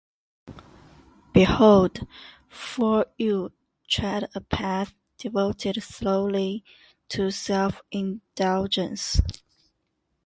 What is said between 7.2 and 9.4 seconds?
self-indulgence,